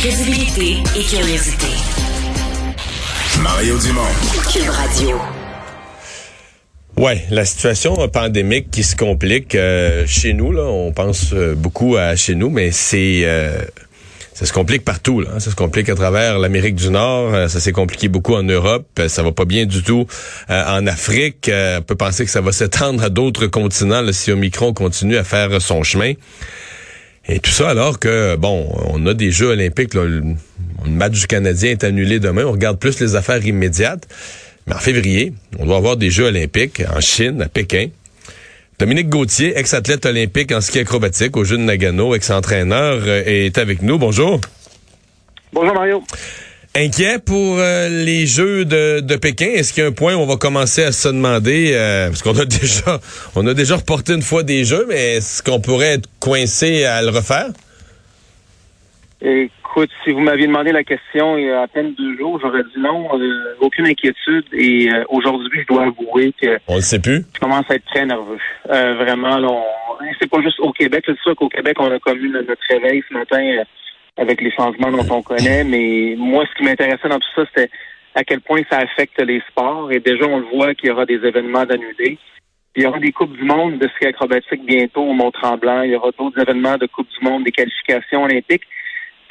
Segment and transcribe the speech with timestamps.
[0.00, 1.66] Crédibilité et curiosité.
[3.42, 4.00] Mario Dumont.
[4.50, 5.20] Cube Radio.
[6.96, 11.98] Ouais, la situation pandémique qui se complique euh, chez nous, là, on pense euh, beaucoup
[11.98, 13.58] à chez nous, mais c'est euh,
[14.32, 15.20] ça se complique partout.
[15.20, 15.38] Là, hein.
[15.38, 17.50] Ça se complique à travers l'Amérique du Nord.
[17.50, 19.02] ça s'est compliqué beaucoup en Europe.
[19.06, 20.06] ça va pas bien du tout
[20.48, 21.50] en Afrique.
[21.52, 25.24] on peut penser que ça va s'étendre à d'autres continents là, si Omicron continue à
[25.24, 26.14] faire son chemin.
[27.32, 29.94] Et tout ça alors que, bon, on a des Jeux olympiques.
[29.94, 30.34] Le,
[30.84, 32.44] match du Canadien est annulé demain.
[32.44, 34.08] On regarde plus les affaires immédiates.
[34.66, 37.90] Mais en février, on doit avoir des Jeux olympiques en Chine, à Pékin.
[38.80, 43.82] Dominique Gauthier, ex-athlète olympique en ski acrobatique aux Jeux de Nagano, ex-entraîneur, euh, est avec
[43.82, 43.96] nous.
[43.96, 44.40] Bonjour.
[45.52, 46.02] Bonjour Mario.
[46.76, 49.46] Inquiet pour euh, les Jeux de, de Pékin.
[49.46, 52.22] Est-ce qu'il y a un point où on va commencer à se demander, euh, parce
[52.22, 53.00] qu'on a déjà,
[53.34, 57.02] on a déjà reporté une fois des Jeux, mais est-ce qu'on pourrait être coincé à
[57.02, 57.48] le refaire?
[59.20, 62.62] Écoute, si vous m'aviez demandé la question il y a à peine deux jours, j'aurais
[62.62, 64.44] dit non, euh, aucune inquiétude.
[64.52, 67.24] Et aujourd'hui, je dois avouer que on le sait plus.
[67.34, 68.38] Je commence à être très nerveux.
[68.68, 69.50] vraiment, là,
[70.20, 71.02] c'est pas juste au Québec.
[71.04, 73.64] C'est sûr qu'au Québec, on a connu notre réveil ce matin
[74.16, 75.64] avec les changements dont on connaît.
[75.64, 77.70] Mais moi, ce qui m'intéressait dans tout ça, c'était
[78.14, 79.92] à quel point ça affecte les sports.
[79.92, 82.18] Et déjà, on le voit qu'il y aura des événements d'annulés.
[82.76, 85.82] Il y aura des Coupes du Monde de ski acrobatique bientôt au Mont-Tremblant.
[85.82, 88.64] Il y aura d'autres événements de Coupes du Monde, des qualifications olympiques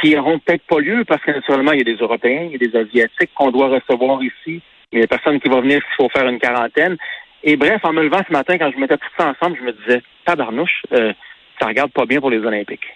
[0.00, 2.54] qui n'auront peut-être pas lieu parce que naturellement, il y a des Européens, il y
[2.54, 4.60] a des Asiatiques qu'on doit recevoir ici.
[4.90, 6.96] Il y a des personnes qui vont venir s'il faut faire une quarantaine.
[7.44, 9.72] Et bref, en me levant ce matin, quand je mettais tout ça ensemble, je me
[9.72, 11.12] disais, tabarnouche, euh,
[11.60, 12.86] ça regarde pas bien pour les Olympiques.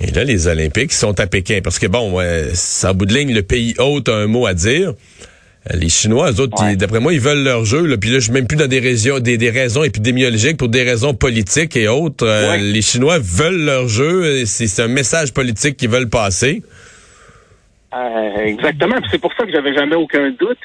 [0.00, 1.60] Et là, les Olympiques sont à Pékin.
[1.62, 2.18] Parce que, bon,
[2.54, 4.94] c'est en bout de ligne, le pays hôte a un mot à dire.
[5.70, 7.86] Euh, les Chinois, eux autres, d'après moi, ils veulent leur jeu.
[7.86, 10.82] Là, puis là, je suis même plus dans des raisons, des, raisons épidémiologiques pour des
[10.82, 12.26] raisons politiques et autres.
[12.26, 14.44] Euh, les Chinois veulent leur jeu.
[14.44, 16.62] C'est un message politique qu'ils veulent passer.
[17.94, 18.96] Euh, exactement.
[19.10, 20.58] C'est pour ça que j'avais jamais aucun doute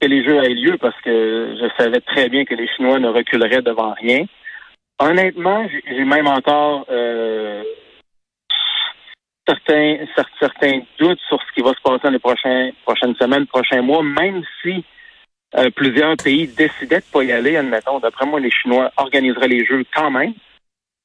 [0.00, 3.08] que les jeux aient lieu parce que je savais très bien que les Chinois ne
[3.08, 4.24] reculeraient devant rien.
[4.98, 6.86] Honnêtement, j'ai même encore
[9.46, 9.96] certains,
[10.38, 14.02] certains doutes sur ce qui va se passer dans les prochains, prochaines semaines, prochains mois,
[14.02, 14.84] même si
[15.56, 17.98] euh, plusieurs pays décidaient de pas y aller, admettons.
[17.98, 20.34] D'après moi, les Chinois organiseraient les Jeux quand même.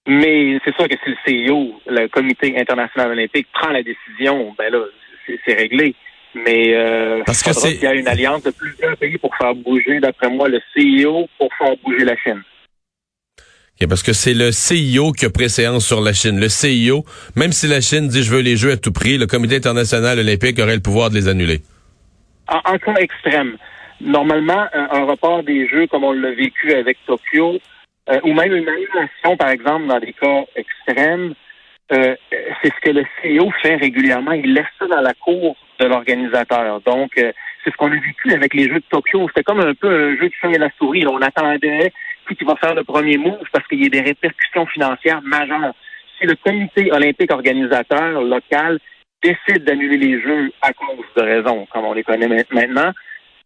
[0.08, 4.72] Mais c'est sûr que si le CIO, le Comité international olympique, prend la décision, ben
[4.72, 4.80] là,
[5.46, 5.96] c'est réglé.
[6.34, 10.00] Mais euh, Parce que il y a une alliance de plusieurs pays pour faire bouger,
[10.00, 12.42] d'après moi, le CIO pour faire bouger la Chine
[13.86, 16.40] parce que c'est le CIO qui a préséance sur la Chine.
[16.40, 17.06] Le CIO,
[17.36, 20.18] même si la Chine dit je veux les jeux à tout prix, le Comité international
[20.18, 21.62] olympique aurait le pouvoir de les annuler.
[22.48, 23.58] En, cas extrême.
[24.02, 27.60] Normalement, un, report des jeux comme on l'a vécu avec Tokyo,
[28.10, 31.34] euh, ou même une annulation, par exemple, dans des cas extrêmes,
[31.92, 32.16] euh,
[32.62, 34.32] c'est ce que le CIO fait régulièrement.
[34.32, 36.82] Il laisse ça dans la cour de l'organisateur.
[36.82, 37.32] Donc, euh,
[37.64, 39.28] c'est ce qu'on a vécu avec les Jeux de Tokyo.
[39.28, 41.06] C'était comme un peu un jeu de chien et la souris.
[41.06, 41.92] On attendait
[42.36, 45.74] qui va faire le premier move parce qu'il y a des répercussions financières majeures.
[46.20, 48.80] Si le comité olympique organisateur local
[49.24, 52.92] décide d'annuler les Jeux à cause de raisons, comme on les connaît maintenant,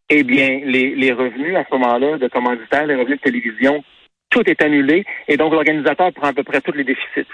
[0.10, 3.84] eh bien, les, revenus à ce moment-là de commanditaires, les revenus de télévision,
[4.30, 7.28] tout est annulé et donc l'organisateur prend à peu près tous les déficits.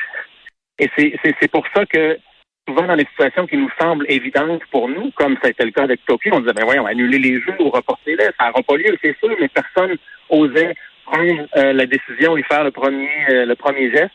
[0.79, 2.19] Et c'est pour ça que
[2.67, 5.71] souvent dans les situations qui nous semblent évidentes pour nous, comme ça a été le
[5.71, 8.77] cas avec Tokyo, on disait, ben voyons, annuler les jeux ou reporter-les, ça n'aura pas
[8.77, 9.97] lieu, c'est sûr, mais personne
[10.29, 10.75] osait
[11.07, 14.11] prendre euh, la décision et faire le premier, euh, le premier geste,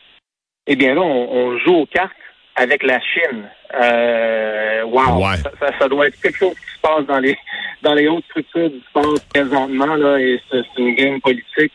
[0.67, 2.11] eh bien là, on, joue aux cartes
[2.55, 3.43] avec la Chine.
[3.81, 5.23] Euh, wow,
[5.79, 7.35] ça, doit être quelque chose qui se passe dans les
[7.81, 11.73] dans les hautes structures du sport présentement là, et c'est une game politique.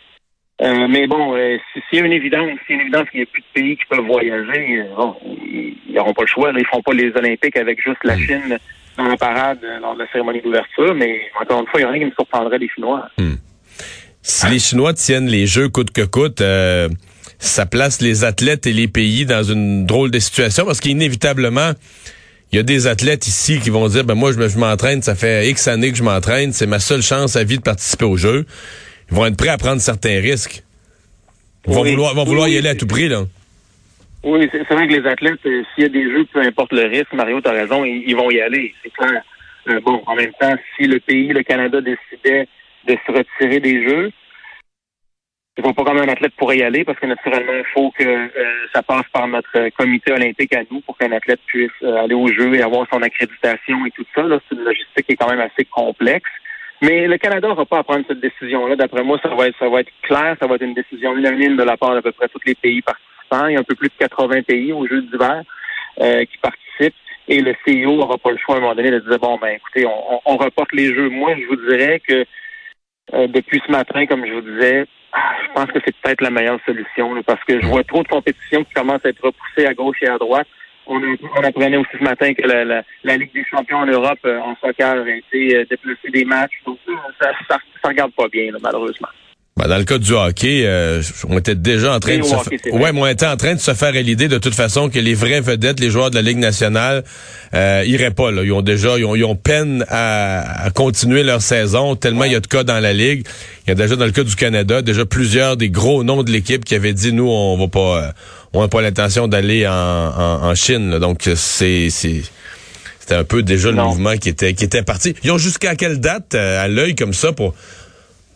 [0.61, 1.37] mais bon,
[1.91, 3.85] s'il y a une évidence, a une évidence qu'il n'y a plus de pays qui
[3.87, 6.53] peuvent voyager, bon, ils n'auront pas le choix.
[6.53, 8.21] Là, ils font pas les Olympiques avec juste la hmm.
[8.21, 8.59] Chine
[8.97, 11.93] dans la parade lors de la cérémonie d'ouverture, mais encore une fois, il n'y a
[11.93, 13.09] rien qui me surprendrait des Chinois.
[13.19, 13.35] Hmm.
[14.23, 16.89] Si les Chinois tiennent les jeux coûte que coûte, euh,
[17.39, 21.73] ça place les athlètes et les pays dans une drôle de situation parce qu'inévitablement,
[22.53, 25.49] il y a des athlètes ici qui vont dire, ben moi, je, m'entraîne, ça fait
[25.51, 28.47] X années que je m'entraîne, c'est ma seule chance à vie de participer aux Jeux.
[29.11, 30.63] Ils vont être prêts à prendre certains risques.
[31.67, 31.85] Ils vont
[32.25, 33.25] vouloir, y aller à tout prix, là.
[34.25, 36.87] Oui, c'est vrai que les athlètes, euh, s'il y a des jeux, peu importe le
[36.87, 38.75] risque, Mario, tu as raison, ils, vont y aller.
[38.83, 39.23] C'est clair.
[39.69, 42.49] Euh, bon, en même temps, si le pays, le Canada, décidait
[42.87, 44.13] de se retirer des Jeux.
[45.59, 48.05] Ils vont pas comme un athlète pourrait y aller parce que naturellement, il faut que
[48.05, 52.15] euh, ça passe par notre comité olympique à nous pour qu'un athlète puisse euh, aller
[52.15, 54.23] aux Jeux et avoir son accréditation et tout ça.
[54.49, 56.31] C'est une logistique qui est quand même assez complexe.
[56.81, 58.77] Mais le Canada n'aura pas à prendre cette décision-là.
[58.77, 61.57] D'après moi, ça va être ça va être clair, ça va être une décision unanime
[61.57, 63.49] de la part d'à peu près tous les pays participants.
[63.49, 65.43] Il y a un peu plus de 80 pays aux Jeux d'hiver
[66.01, 66.95] euh, qui participent.
[67.27, 69.57] et le CEO n'aura pas le choix à un moment donné de dire, bon, ben
[69.57, 71.09] écoutez, on, on reporte les jeux.
[71.09, 72.25] Moi, je vous dirais que
[73.15, 76.31] euh, depuis ce matin, comme je vous disais, ah, je pense que c'est peut-être la
[76.31, 79.75] meilleure solution parce que je vois trop de compétitions qui commencent à être repoussées à
[79.75, 80.47] gauche et à droite.
[80.87, 84.41] On, on apprenait aussi ce matin que la, la, Ligue des champions en Europe euh,
[84.41, 86.63] en soccer a été euh, déplacée des matchs.
[86.65, 86.79] Donc
[87.21, 89.09] ça, ça regarde pas bien, malheureusement.
[89.59, 92.35] Ben, dans le cas du hockey, euh, on était déjà en train de se
[92.71, 95.15] ouais, on était en train de se faire à l'idée de toute façon que les
[95.15, 97.03] vraies vedettes, les joueurs de la Ligue nationale,
[97.55, 98.31] euh, iraient pas.
[98.31, 98.45] Là.
[98.45, 102.47] Ils ont déjà, ils ont, peine à, continuer leur saison tellement il y a de
[102.47, 103.27] cas dans la Ligue.
[103.67, 106.31] Il y a déjà dans le cas du Canada, déjà plusieurs des gros noms de
[106.31, 108.13] l'équipe qui avaient dit nous on va pas, euh,
[108.53, 111.01] on n'a pas l'intention d'aller en, en, Chine.
[111.01, 112.23] Donc c'est c'est
[113.01, 115.17] c'était un peu déjà le mouvement qui était qui était parti.
[115.25, 117.57] Ils ont jusqu'à quelle date euh, à l'œil comme ça pour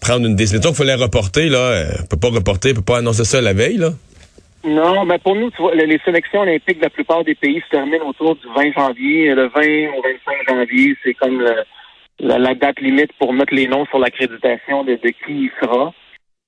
[0.02, 0.70] prendre une décision.
[0.70, 1.84] Il faut les reporter, là.
[2.02, 3.90] On peut pas reporter, on peut pas annoncer ça la veille, là.
[4.64, 7.70] Non, mais pour nous, tu vois, les sélections olympiques de la plupart des pays se
[7.70, 9.34] terminent autour du 20 janvier.
[9.34, 11.42] Le 20 au 25 janvier, c'est comme
[12.20, 15.92] la, date limite pour mettre les noms sur l'accréditation de, qui il sera.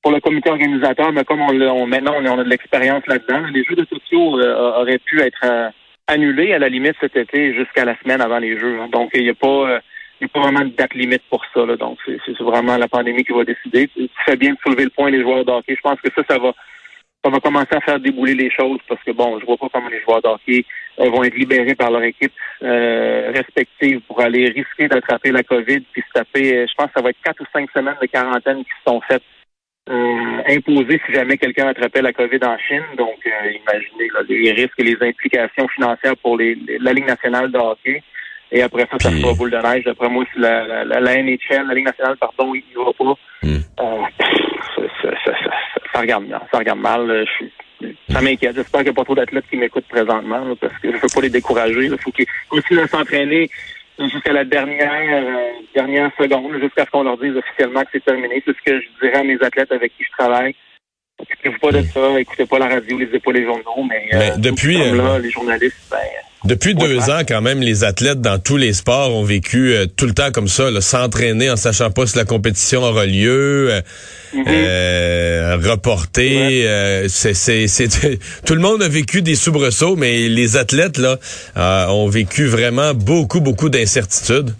[0.03, 3.75] Pour le comité organisateur, mais comme on, maintenant on, a de l'expérience là-dedans, les Jeux
[3.75, 5.71] de Tokyo euh, auraient pu être euh,
[6.07, 8.79] annulés à la limite cet été jusqu'à la semaine avant les Jeux.
[8.81, 8.89] Hein.
[8.93, 9.94] Donc il n'y a pas euh, il
[10.29, 11.65] pas vraiment de date limite pour ça.
[11.65, 11.77] Là.
[11.77, 13.89] Donc, c'est vraiment la pandémie qui va décider.
[13.89, 15.75] Tu fais bien de soulever le point des joueurs d'hockey.
[15.77, 16.53] Je pense que ça, ça va
[17.25, 19.89] ça va commencer à faire débouler les choses parce que bon, je vois pas comment
[19.89, 20.65] les joueurs d'hockey
[21.01, 22.33] euh, vont être libérés par leur équipe
[22.63, 26.55] euh, respective pour aller risquer d'attraper la COVID puis se taper.
[26.55, 29.01] Euh, je pense que ça va être quatre ou cinq semaines de quarantaine qui sont
[29.09, 29.23] faites
[29.89, 32.85] euh, imposées si jamais quelqu'un attrapait la COVID en Chine.
[32.99, 38.03] Donc, imaginez les risques et les implications financières pour les, la Ligue nationale de hockey.
[38.53, 39.85] Et après ça, ça sera boule de neige.
[39.85, 43.15] D'après moi, si la, la, la, NHL, la Ligue nationale, pardon, il n'y va pas,
[43.43, 43.57] hmm.
[43.81, 44.03] euh,
[44.77, 45.51] ça, ça, ça,
[45.93, 46.41] ça, regarde mal.
[46.53, 47.27] Ça regarde mal.
[47.41, 47.47] Je
[48.11, 48.57] ça m'inquiète.
[48.57, 51.09] J'espère qu'il n'y a pas trop d'athlètes qui m'écoutent présentement parce que je ne veux
[51.13, 51.87] pas les décourager.
[51.87, 53.51] Il faut qu'ils continuent à s'entraîner
[53.99, 58.43] jusqu'à la dernière euh, dernière seconde, jusqu'à ce qu'on leur dise officiellement que c'est terminé.
[58.45, 60.55] C'est ce que je dirais à mes athlètes avec qui je travaille.
[61.19, 61.85] Occupez-vous pas de hmm.
[61.85, 65.19] ça, écoutez pas la radio, lisez pas les journaux, mais, mais euh, depuis euh, là,
[65.19, 65.99] les journalistes, ben,
[66.45, 70.05] depuis deux ans, quand même, les athlètes dans tous les sports ont vécu euh, tout
[70.05, 73.81] le temps comme ça, s'entraîner en sachant pas si la compétition aura lieu, euh,
[74.35, 74.45] mm-hmm.
[74.49, 76.65] euh reporter.
[76.67, 77.33] Euh, c'est,
[78.47, 81.19] tout le monde a vécu des soubresauts, mais les athlètes là
[81.91, 84.55] ont vécu vraiment beaucoup, beaucoup d'incertitudes.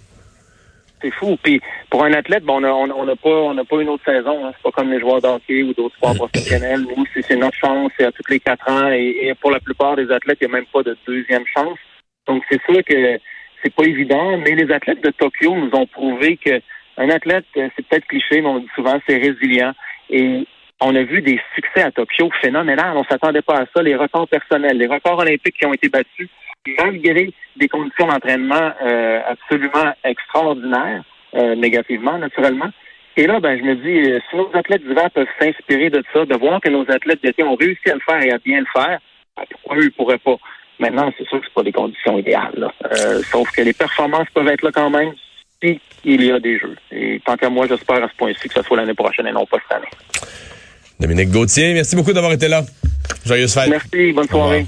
[1.03, 1.37] C'est fou.
[1.43, 1.61] Puis
[1.95, 4.45] pour un athlète, bon, on n'a pas, on pas une autre saison.
[4.45, 4.51] Hein.
[4.57, 6.81] C'est pas comme les joueurs d'hockey ou d'autres sports professionnels.
[6.81, 7.93] Nous, c'est notre chance.
[7.97, 8.91] C'est à tous les quatre ans.
[8.91, 11.79] Et, pour la plupart des athlètes, il n'y a même pas de deuxième chance.
[12.27, 13.21] Donc c'est sûr que
[13.63, 14.37] c'est pas évident.
[14.39, 16.61] Mais les athlètes de Tokyo nous ont prouvé que
[16.97, 19.73] un athlète, euh, c'est peut-être cliché, mais on dit souvent, c'est résilient.
[20.11, 20.49] Et
[20.81, 22.97] on a vu des succès à Tokyo phénoménal.
[22.97, 23.85] On s'attendait pas à ça.
[23.85, 26.29] Les records personnels, les records olympiques qui ont été battus
[26.77, 32.71] malgré des conditions d'entraînement euh, absolument extraordinaires, euh, négativement, naturellement.
[33.17, 36.25] Et là, ben, je me dis, euh, si nos athlètes d'hiver peuvent s'inspirer de ça,
[36.25, 38.67] de voir que nos athlètes d'été ont réussi à le faire et à bien le
[38.73, 38.99] faire,
[39.37, 40.37] ben, pourquoi eux ne pourraient pas?
[40.81, 42.69] Maintenant, c'est sûr que c'est pas des conditions idéales.
[43.31, 45.13] sauf que les performances peuvent être là quand même
[45.63, 46.77] si il y a des jeux.
[46.91, 49.47] Et tant qu'à moi, j'espère à ce point-ci que ce soit l'année prochaine et non
[49.47, 49.91] pas cette année.
[50.99, 52.63] Dominique Gauthier, merci beaucoup d'avoir été là.
[53.25, 53.69] Joyeuse fête.
[53.69, 54.67] Merci, bonne soirée.